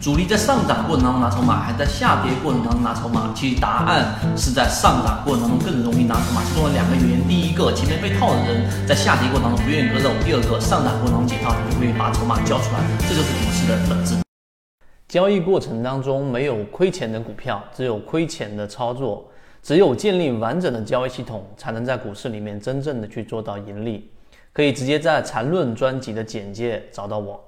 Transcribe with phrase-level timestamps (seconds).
[0.00, 3.34] 主力在上涨过程当中拿筹码，还在下跌过程当中拿筹码？
[3.36, 6.42] 其实答案是在上涨过程当中更容易拿筹码。
[6.42, 12.80] 其中有两个原因：第一个，前面被套的人在下跌过程当中不愿意割肉；第二个，上涨过程当中解套，不愿意把筹码交出来。
[13.00, 14.14] 这就是股市的本质。
[15.06, 19.28] 交易过程当中没有亏钱的股票，只有亏钱的操作。
[19.62, 24.10] 只有建立完整的交易系统，才能在股市里面真正的去做到盈利。
[24.54, 27.38] 可以直接在缠论专辑的简介找到我。